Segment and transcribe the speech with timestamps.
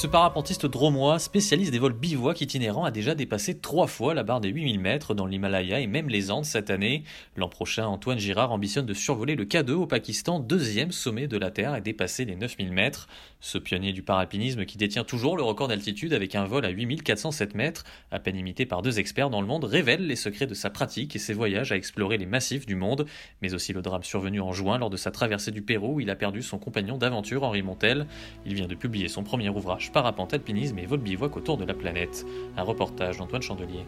[0.00, 4.40] Ce parapentiste dromois, spécialiste des vols bivouac itinérants, a déjà dépassé trois fois la barre
[4.40, 7.04] des 8000 mètres dans l'Himalaya et même les Andes cette année.
[7.36, 11.50] L'an prochain, Antoine Girard ambitionne de survoler le K2 au Pakistan, deuxième sommet de la
[11.50, 13.08] Terre et dépasser les 9000 mètres.
[13.40, 17.54] Ce pionnier du paralpinisme qui détient toujours le record d'altitude avec un vol à 8407
[17.54, 20.70] mètres, à peine imité par deux experts dans le monde, révèle les secrets de sa
[20.70, 23.04] pratique et ses voyages à explorer les massifs du monde,
[23.42, 26.08] mais aussi le drame survenu en juin lors de sa traversée du Pérou où il
[26.08, 28.06] a perdu son compagnon d'aventure Henri Montel.
[28.46, 31.74] Il vient de publier son premier ouvrage Parapente, alpinisme et vol bivouac autour de la
[31.74, 32.24] planète.
[32.56, 33.84] Un reportage d'Antoine Chandelier.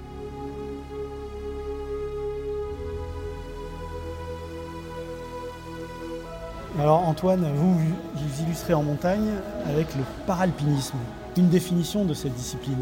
[6.80, 9.30] Alors Antoine, vous vous illustrez en montagne
[9.68, 10.96] avec le paralpinisme.
[11.38, 12.76] Une définition de cette discipline.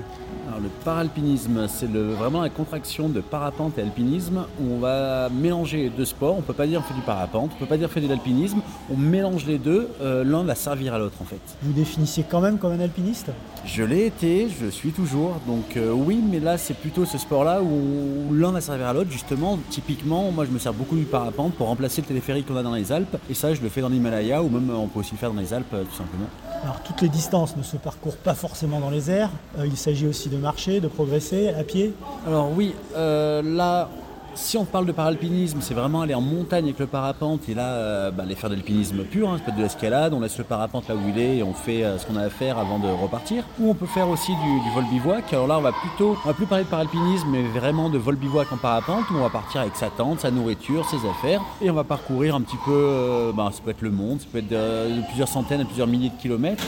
[0.49, 5.29] Alors, le paralpinisme, c'est le- vraiment la contraction de parapente et alpinisme où on va
[5.29, 6.35] mélanger deux sports.
[6.35, 7.93] On ne peut pas dire on fait du parapente, on ne peut pas dire on
[7.93, 8.59] fait de l'alpinisme.
[8.93, 11.39] On mélange les deux, euh, l'un va servir à l'autre en fait.
[11.63, 13.31] Vous définissiez quand même comme un alpiniste?
[13.65, 17.19] Je l'ai été, je le suis toujours, donc euh, oui, mais là c'est plutôt ce
[17.19, 19.11] sport-là où, l'un va servir à l'autre.
[19.11, 22.63] Justement, typiquement, moi je me sers beaucoup du parapente pour remplacer le téléphérique qu'on a
[22.63, 25.01] dans les Alpes, et ça je le fais dans l'Himalaya ou même euh, on peut
[25.01, 26.27] aussi le faire dans les Alpes euh, tout simplement.
[26.63, 29.31] Alors toutes les distances ne se parcourent pas forcément dans les airs.
[29.59, 31.95] Euh, il s'agit aussi de marcher, de progresser à pied.
[32.27, 33.89] Alors oui, euh, là,
[34.35, 37.69] si on parle de paralpinisme, c'est vraiment aller en montagne avec le parapente et là,
[37.69, 40.39] euh, bah, aller faire de l'alpinisme pur, hein, ça peut être de l'escalade, on laisse
[40.39, 42.59] le parapente là où il est et on fait euh, ce qu'on a à faire
[42.59, 43.45] avant de repartir.
[43.59, 45.33] Ou on peut faire aussi du, vol bivouac.
[45.33, 48.17] Alors là, on va plutôt, on va plus parler de paralpinisme, mais vraiment de vol
[48.17, 51.75] bivouac en parapente on va partir avec sa tente, sa nourriture, ses affaires et on
[51.75, 54.49] va parcourir un petit peu, euh, bah, ça peut être le monde, ça peut être
[54.49, 56.65] de plusieurs centaines à plusieurs milliers de kilomètres.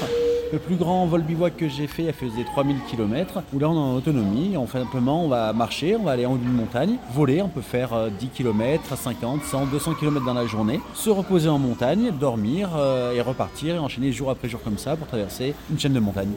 [0.53, 3.75] Le plus grand vol bivouac que j'ai fait, elle faisait 3000 km, où là on
[3.75, 6.97] est en autonomie, on simplement, on va marcher, on va aller en haut d'une montagne,
[7.15, 11.09] voler, on peut faire euh, 10 km, 50, 100, 200 km dans la journée, se
[11.09, 15.07] reposer en montagne, dormir euh, et repartir et enchaîner jour après jour comme ça pour
[15.07, 16.35] traverser une chaîne de montagnes.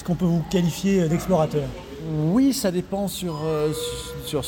[0.00, 1.64] Est-ce qu'on peut vous qualifier d'explorateur?
[2.32, 3.70] Oui, ça dépend sur, euh,
[4.24, 4.42] sur,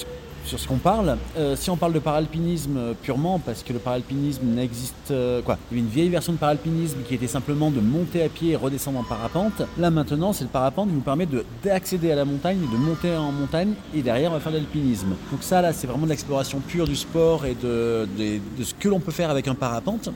[0.46, 1.18] sur, ce qu'on parle.
[1.36, 5.10] Euh, si on parle de paralpinisme euh, purement, parce que le paralpinisme n'existe...
[5.10, 8.22] euh, quoi Il y avait une vieille version de paralpinisme qui était simplement de monter
[8.22, 9.60] à pied et redescendre en parapente.
[9.78, 13.14] Là maintenant, c'est le parapente qui nous permet de- d'accéder à la montagne, de monter
[13.14, 15.08] en montagne, et derrière on va faire de l'alpinisme.
[15.30, 18.88] Donc ça là, c'est vraiment de l'exploration pure du sport et de, de ce que
[18.88, 20.08] l'on peut faire avec un parapente.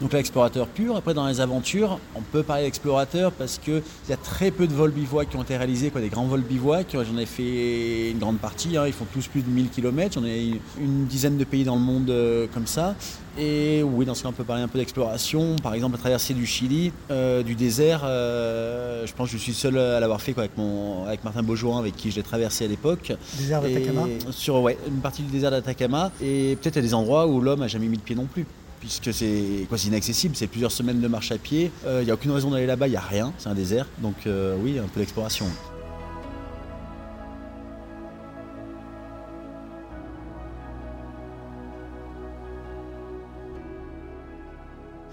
[0.00, 0.96] Donc là, explorateur pur.
[0.96, 4.74] Après, dans les aventures, on peut parler d'explorateur parce qu'il y a très peu de
[4.74, 6.88] vols bivouac qui ont été réalisés, quoi, des grands vols bivouac.
[6.92, 8.86] J'en ai fait une grande partie, hein.
[8.86, 10.14] ils font tous plus de 1000 km.
[10.14, 12.94] J'en ai une dizaine de pays dans le monde euh, comme ça.
[13.38, 15.56] Et oui, dans ce cas, on peut parler un peu d'exploration.
[15.62, 18.02] Par exemple, la traversée du Chili, euh, du désert.
[18.04, 21.42] euh, je pense que je suis seul à l'avoir fait quoi, avec, mon, avec Martin
[21.42, 23.12] Beaujouin, avec qui je l'ai traversé à l'époque.
[23.38, 26.10] Désert d'Atacama Sur ouais, une partie du désert d'Atacama.
[26.22, 28.46] Et peut-être à des endroits où l'homme a jamais mis le pied non plus.
[28.80, 31.70] Puisque c'est quasi inaccessible, c'est plusieurs semaines de marche à pied.
[31.86, 33.86] Il n'y a aucune raison d'aller là-bas, il n'y a rien, c'est un désert.
[33.98, 35.46] Donc euh, oui, un peu d'exploration.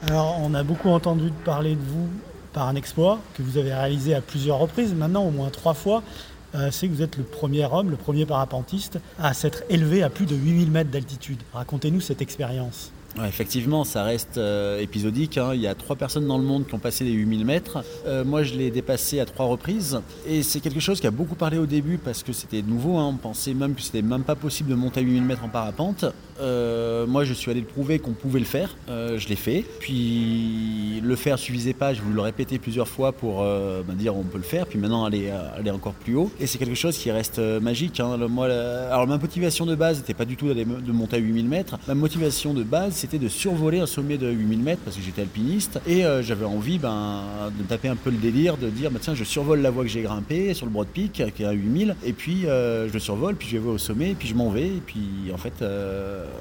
[0.07, 2.09] Alors on a beaucoup entendu parler de vous
[2.51, 6.03] par un exploit que vous avez réalisé à plusieurs reprises, maintenant au moins trois fois.
[6.55, 10.09] Euh, c'est que vous êtes le premier homme, le premier parapentiste à s'être élevé à
[10.09, 11.41] plus de 8000 mètres d'altitude.
[11.53, 12.91] Racontez-nous cette expérience.
[13.27, 15.37] Effectivement, ça reste euh, épisodique.
[15.37, 15.51] hein.
[15.53, 17.83] Il y a trois personnes dans le monde qui ont passé les 8000 mètres.
[18.07, 19.99] Euh, moi, je l'ai dépassé à trois reprises.
[20.25, 22.97] Et c'est quelque chose qui a beaucoup parlé au début parce que c'était nouveau.
[22.97, 23.09] hein.
[23.13, 26.05] On pensait même que c'était même pas possible de monter à 8000 mètres en parapente.
[26.43, 28.75] Euh, moi, je suis allé le prouver qu'on pouvait le faire.
[28.89, 29.63] Euh, je l'ai fait.
[29.79, 31.93] Puis le faire suffisait pas.
[31.93, 34.67] Je voulais le répéter plusieurs fois pour euh, bah, dire on peut le faire.
[34.67, 35.31] Puis maintenant aller,
[35.71, 36.31] encore plus haut.
[36.39, 37.99] Et c'est quelque chose qui reste magique.
[37.99, 38.17] hein.
[38.91, 41.77] Alors ma motivation de base n'était pas du tout de monter à 8000 mètres.
[41.87, 45.21] Ma motivation de base, c'était de survoler un sommet de 8000 mètres parce que j'étais
[45.21, 47.21] alpiniste et j'avais envie ben,
[47.57, 49.89] de taper un peu le délire, de dire bah, tiens, je survole la voie que
[49.89, 53.35] j'ai grimpée sur le Broad Peak qui est à 8000 et puis je le survole,
[53.35, 54.67] puis je vais au sommet, et puis je m'en vais.
[54.67, 55.01] Et puis
[55.33, 55.63] en fait,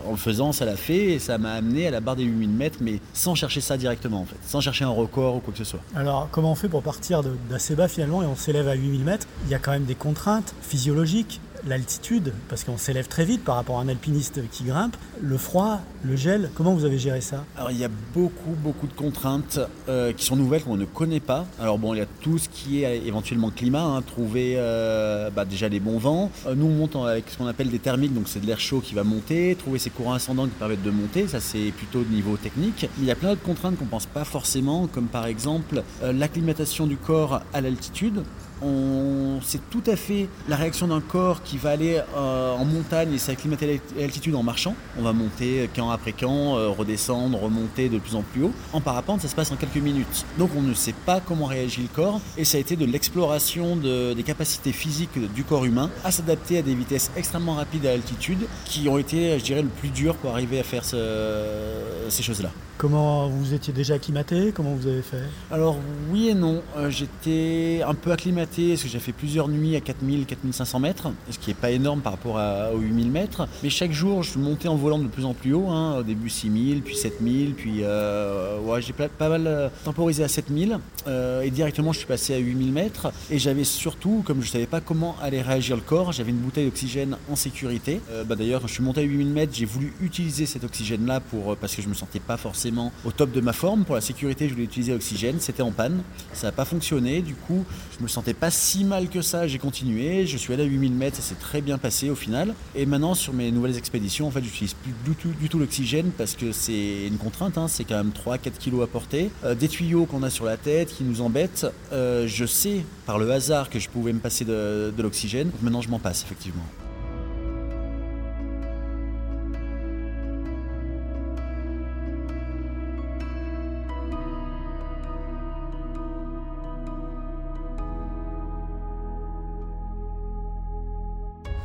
[0.06, 2.50] en le faisant, ça l'a fait et ça m'a amené à la barre des 8000
[2.50, 5.59] mètres, mais sans chercher ça directement en fait, sans chercher un record ou quoi que
[5.59, 5.81] ce soit.
[5.94, 9.27] Alors, comment on fait pour partir d'assez bas finalement et on s'élève à 8000 mètres?
[9.47, 13.56] Il y a quand même des contraintes physiologiques, l'altitude, parce qu'on s'élève très vite par
[13.56, 16.50] rapport à un alpiniste qui grimpe, le froid, le gel.
[16.55, 20.25] Comment vous avez géré ça Alors il y a beaucoup beaucoup de contraintes euh, qui
[20.25, 21.47] sont nouvelles qu'on ne connaît pas.
[21.61, 25.44] Alors bon il y a tout ce qui est éventuellement climat, hein, trouver euh, bah,
[25.44, 26.31] déjà les bons vents.
[26.47, 28.81] Euh, nous on monte avec ce qu'on appelle des thermiques, donc c'est de l'air chaud
[28.81, 32.12] qui va monter, trouver ces courants ascendants qui permettent de monter, ça c'est plutôt de
[32.12, 32.88] niveau technique.
[32.99, 36.97] Il y a plein d'autres contraintes qu'on pense pas forcément, comme par exemple l'acclimatation du
[36.97, 38.23] corps à l'altitude.
[38.62, 43.12] On c'est tout à fait la réaction d'un corps qui va aller euh, en montagne
[43.12, 44.75] et s'acclimater à l'altitude en marchant.
[44.99, 48.52] On va monter camp après camp, euh, redescendre, remonter de plus en plus haut.
[48.72, 50.25] En parapente, ça se passe en quelques minutes.
[50.38, 53.76] Donc on ne sait pas comment réagit le corps et ça a été de l'exploration
[53.76, 57.90] de- des capacités physiques du corps humain à s'adapter à des vitesses extrêmement rapides à
[57.90, 62.22] l'altitude qui ont été, je dirais, le plus dur pour arriver à faire ce- ces
[62.22, 62.49] choses-là.
[62.79, 64.53] Comment vous étiez déjà acclimaté?
[64.53, 65.23] Comment vous avez fait?
[65.51, 65.77] Alors
[66.11, 69.81] oui et non, Euh, j'étais un peu acclimaté parce que j'ai fait plusieurs nuits à
[69.81, 72.41] 4000, 4500 mètres, ce qui n'est pas énorme par rapport
[72.75, 73.47] aux 8000 mètres.
[73.63, 76.29] Mais chaque jour, je monté en volant de plus en plus haut, hein, au début
[76.29, 81.51] 6000, puis 7000, puis euh, ouais, j'ai pas, mal euh, temporisé à 7000 euh, et
[81.51, 83.13] directement je suis passé à 8000 mètres.
[83.31, 86.67] Et j'avais surtout, comme je savais pas comment allait réagir le corps, j'avais une bouteille
[86.67, 88.01] d'oxygène en sécurité.
[88.27, 91.21] Bah, D'ailleurs, quand je suis monté à 8000 mètres, j'ai voulu utiliser cet oxygène-là
[91.61, 92.72] parce que je me sentais pas forcément
[93.05, 93.85] au top de ma forme.
[93.85, 96.03] Pour la sécurité, je voulais utiliser l'oxygène, c'était en panne,
[96.33, 97.23] ça n'a pas fonctionné.
[97.23, 97.65] Du coup,
[97.97, 100.27] je me sentais pas si mal que ça, j'ai continué.
[100.27, 102.55] Je suis allé à 8000 mètres, ça s'est très bien passé au final.
[102.75, 106.11] Et maintenant, sur mes nouvelles expéditions, en fait, j'utilise plus du tout, du tout l'oxygène
[106.17, 109.31] parce que c'est une contrainte, hein, c'est quand même 3-4 kilos à porter.
[109.45, 111.67] Euh, des tuyaux qu'on a sur la tête qui nous embêtent.
[111.93, 115.51] Euh, je sais par le hasard que je pouvais me passer de, de l'oxygène.
[115.63, 116.65] Maintenant, je m'en passe, effectivement.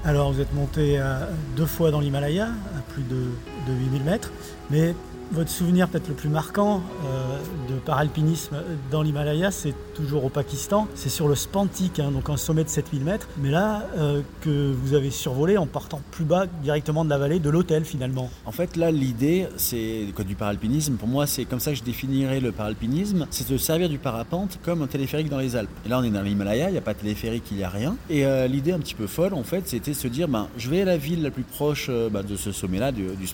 [0.07, 1.25] Alors, vous êtes monté euh,
[1.57, 3.25] deux fois dans l'Himalaya, à plus de,
[3.67, 4.31] de 8000 mètres,
[4.69, 4.95] mais
[5.31, 7.39] votre souvenir peut-être le plus marquant euh,
[7.69, 8.57] de paralpinisme
[8.91, 10.87] dans l'Himalaya, c'est toujours au Pakistan.
[10.95, 14.71] C'est sur le Spantik, hein, donc un sommet de 7000 mètres, mais là, euh, que
[14.71, 18.29] vous avez survolé en partant plus bas directement de la vallée, de l'hôtel finalement.
[18.45, 20.95] En fait, là, l'idée, c'est du paralpinisme.
[20.95, 23.27] Pour moi, c'est comme ça que je définirais le paralpinisme.
[23.29, 25.69] C'est de servir du parapente comme un téléphérique dans les Alpes.
[25.85, 27.69] Et là, on est dans l'Himalaya, il n'y a pas de téléphérique, il n'y a
[27.69, 27.95] rien.
[28.09, 30.69] Et euh, l'idée un petit peu folle, en fait, c'était de se dire, ben, je
[30.69, 33.27] vais à la ville la plus proche ben, de ce sommet-là, du, du.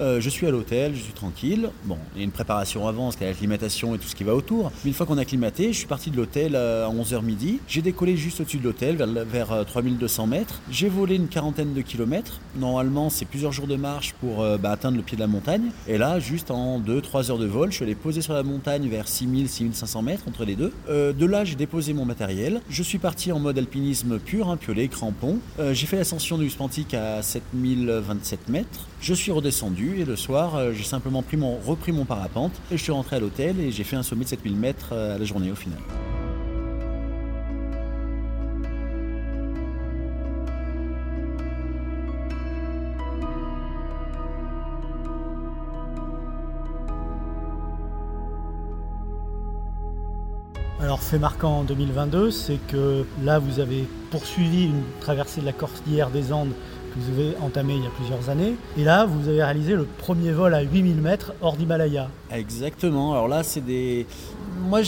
[0.00, 1.12] Euh, je suis à l'hôtel, je suis
[1.84, 4.70] Bon, il y a une préparation avant, a l'acclimatation et tout ce qui va autour.
[4.84, 7.60] Mais une fois qu'on a acclimaté, je suis parti de l'hôtel euh, à 11h midi.
[7.68, 10.60] J'ai décollé juste au-dessus de l'hôtel, vers, le- vers euh, 3200 mètres.
[10.70, 12.40] J'ai volé une quarantaine de kilomètres.
[12.58, 15.70] Normalement, c'est plusieurs jours de marche pour euh, bah, atteindre le pied de la montagne.
[15.88, 18.88] Et là, juste en 2-3 heures de vol, je suis allé poser sur la montagne
[18.88, 20.72] vers 6000-6500 mètres entre les deux.
[20.88, 22.60] De là, j'ai déposé mon matériel.
[22.68, 25.38] Je suis parti en mode alpinisme pur, un piolet, crampon.
[25.72, 28.86] J'ai fait l'ascension du Spantik à 7027 mètres.
[29.00, 33.16] Je suis redescendu et le soir, j'ai simplement repris mon parapente et je suis rentré
[33.16, 35.54] à l'hôtel et j'ai fait un sommet de 7000 mètres euh, à la journée au
[35.54, 35.78] final.
[50.84, 55.54] Alors, fait marquant en 2022, c'est que là, vous avez poursuivi une traversée de la
[55.54, 56.52] Cordillère des Andes
[56.96, 58.54] vous avez entamée il y a plusieurs années.
[58.78, 62.08] Et là, vous avez réalisé le premier vol à 8000 mètres hors d'Himalaya.
[62.30, 63.12] Exactement.
[63.12, 64.06] Alors là, c'est des.
[64.64, 64.80] Moi,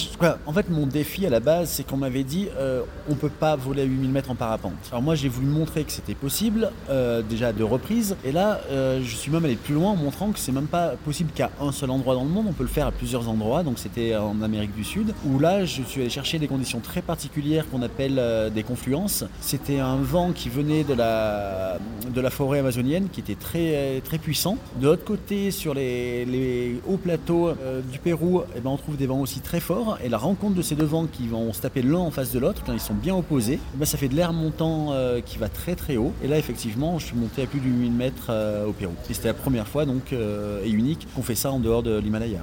[0.47, 3.57] en fait, mon défi à la base, c'est qu'on m'avait dit euh, on peut pas
[3.57, 4.73] voler à 8000 mètres en parapente.
[4.91, 8.17] Alors moi, j'ai voulu montrer que c'était possible, euh, déjà à deux reprises.
[8.25, 10.95] Et là, euh, je suis même allé plus loin en montrant que c'est même pas
[11.05, 12.47] possible qu'à un seul endroit dans le monde.
[12.49, 13.63] On peut le faire à plusieurs endroits.
[13.63, 17.03] Donc c'était en Amérique du Sud, où là, je suis allé chercher des conditions très
[17.03, 19.25] particulières qu'on appelle euh, des confluences.
[19.41, 21.79] C'était un vent qui venait de la
[22.09, 24.57] de la forêt amazonienne qui était très, très puissant.
[24.81, 27.51] De l'autre côté, sur les, hauts plateaux
[27.91, 29.61] du Pérou, eh ben, on trouve des vents aussi très
[30.05, 32.39] Et la rencontre de ces deux vents qui vont se taper l'un en face de
[32.39, 34.93] l'autre, quand ils sont bien opposés, eh ben, ça fait de l'air montant
[35.25, 36.13] qui va très très haut.
[36.23, 38.33] Et là, effectivement, je suis monté à plus de 8000 mètres
[38.67, 38.95] au Pérou.
[39.11, 42.41] C'était la première fois donc, et unique qu'on fait ça en dehors de l'Himalaya.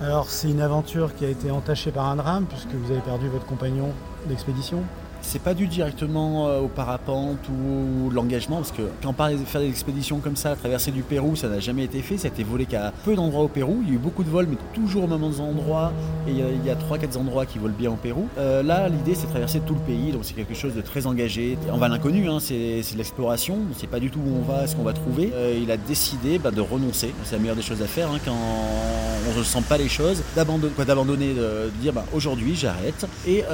[0.00, 3.28] Alors c'est une aventure qui a été entachée par un drame puisque vous avez perdu
[3.28, 3.90] votre compagnon
[4.26, 4.82] d'expédition
[5.22, 9.44] c'est pas dû directement euh, au parapente ou l'engagement, parce que quand on parle de
[9.44, 12.16] faire des expéditions comme ça, traverser du Pérou, ça n'a jamais été fait.
[12.16, 13.80] Ça a été volé qu'à peu d'endroits au Pérou.
[13.82, 15.92] Il y a eu beaucoup de vols, mais toujours au même endroit.
[16.26, 18.28] Et il y a 3-4 endroits qui volent bien au Pérou.
[18.38, 21.06] Euh, là, l'idée, c'est de traverser tout le pays, donc c'est quelque chose de très
[21.06, 21.58] engagé.
[21.72, 23.58] On va l'inconnu, hein, c'est de l'exploration.
[23.66, 25.32] On ne sait pas du tout où on va, ce qu'on va trouver.
[25.34, 27.12] Euh, il a décidé bah, de renoncer.
[27.24, 30.22] C'est la meilleure des choses à faire hein, quand on ne ressent pas les choses.
[30.34, 33.06] D'abandonner, de, dire bah, aujourd'hui, j'arrête.
[33.26, 33.44] Et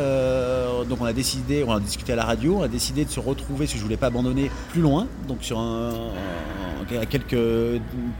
[0.88, 3.20] donc, on a décidé on a discuté à la radio, on a décidé de se
[3.20, 5.92] retrouver, que je voulais pas abandonner plus loin, donc sur un,
[6.94, 7.36] à quelques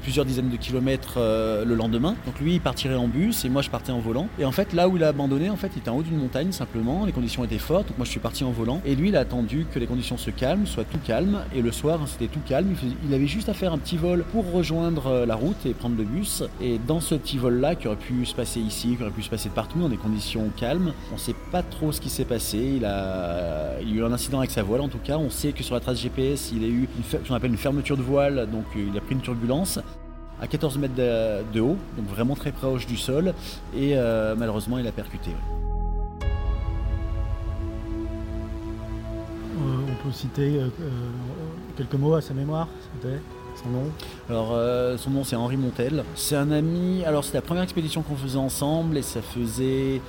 [0.02, 2.14] plusieurs dizaines de kilomètres euh, le lendemain.
[2.26, 4.28] Donc lui il partirait en bus et moi je partais en volant.
[4.38, 6.18] Et en fait là où il a abandonné, en fait il était en haut d'une
[6.18, 8.80] montagne simplement, les conditions étaient fortes, donc moi je suis parti en volant.
[8.84, 11.40] Et lui il a attendu que les conditions se calment, soit tout calme.
[11.54, 12.74] Et le soir c'était tout calme,
[13.06, 15.96] il, avait juste à faire un petit vol pour rejoindre euh, la route et prendre
[15.96, 16.42] le bus.
[16.60, 19.22] Et dans ce petit vol là qui aurait pu se passer ici, qui aurait pu
[19.22, 22.58] se passer partout dans des conditions calmes, on sait pas trop ce qui s'est passé.
[22.76, 25.18] Il a, a eu un incident avec sa voile en tout cas.
[25.18, 27.96] On sait que sur la trace GPS il a eu ce qu'on appelle une fermeture
[27.96, 29.78] de voile euh, il a pris une turbulence
[30.40, 33.32] à 14 mètres de, haut, donc vraiment très proche du sol,
[33.74, 35.30] et euh, malheureusement il a percuté.
[39.40, 40.60] Euh, on peut citer
[41.76, 42.68] quelques mots à sa mémoire,
[43.02, 43.90] son nom?
[44.28, 44.54] Alors
[44.98, 46.04] son nom c'est Henri Montel.
[46.14, 47.02] C'est un ami.
[47.06, 50.02] Alors c'est la première expédition qu'on faisait ensemble et ça faisait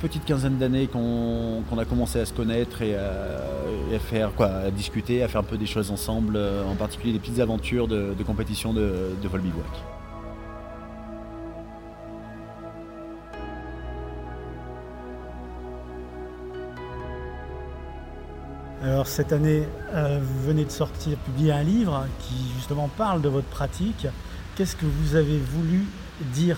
[0.00, 5.22] petite quinzaine d'années qu'on a commencé à se connaître et à, faire quoi, à discuter,
[5.22, 8.72] à faire un peu des choses ensemble, euh, en particulier des petites aventures de, compétition
[8.72, 9.66] de, vol bivouac.
[18.82, 23.28] Alors cette année, euh, vous venez de sortir, publier un livre qui justement parle de
[23.28, 24.06] votre pratique.
[24.56, 25.84] Qu'est-ce que vous avez voulu
[26.32, 26.56] dire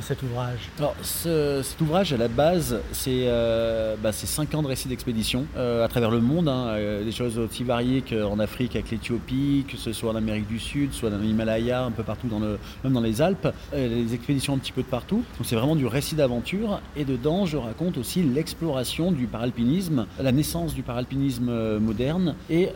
[0.00, 4.88] cet ouvrage Alors, cet ouvrage, à la base, c'est euh, bah, 5 ans de récits
[4.88, 8.90] d'expédition euh, à travers le monde, hein, euh, des choses aussi variées qu'en Afrique avec
[8.90, 12.40] l'Éthiopie, que ce soit en Amérique du Sud, soit dans l'Himalaya, un peu partout, dans
[12.40, 15.24] même dans les Alpes, des expéditions un petit peu de partout.
[15.38, 16.80] Donc c'est vraiment du récit d'aventure.
[16.96, 22.34] Et dedans, je raconte aussi l'exploration du paralpinisme, la naissance du paralpinisme moderne.
[22.50, 22.68] Et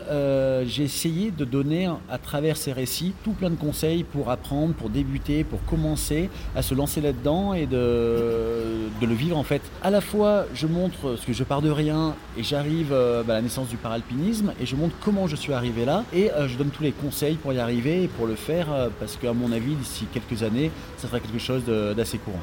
[0.65, 4.89] j'ai essayé de donner à travers ces récits tout plein de conseils pour apprendre, pour
[4.89, 9.61] débuter, pour commencer à se lancer dedans et de, le vivre en fait.
[9.83, 13.33] À la fois, je montre ce que je pars de rien et j'arrive euh, bah,
[13.33, 16.47] à la naissance du paralpinisme et je montre comment je suis arrivé là et euh,
[16.47, 19.33] je donne tous les conseils pour y arriver et pour le faire euh, parce qu'à
[19.33, 22.39] mon avis, d'ici quelques années, ça sera quelque chose d'assez courant.